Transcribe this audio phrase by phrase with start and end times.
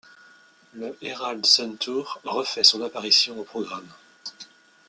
[0.73, 3.87] Le Herald Sun Tour refait son apparition au programme.